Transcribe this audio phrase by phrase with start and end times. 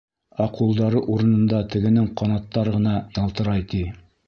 [0.45, 3.87] Ә ҡулдары урынында тегенең ҡанаттар ғына ялтырай, ти.